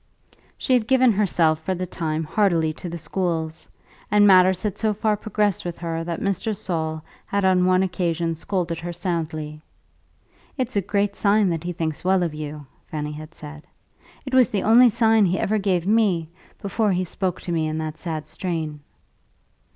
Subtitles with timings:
[0.57, 3.67] She had given herself for the time heartily to the schools,
[4.09, 6.57] and matters had so far progressed with her that Mr.
[6.57, 9.61] Saul had on one occasion scolded her soundly.
[10.57, 13.67] "It's a great sign that he thinks well of you," Fanny had said.
[14.25, 16.29] "It was the only sign he ever gave me,
[16.59, 18.79] before he spoke to me in that sad strain."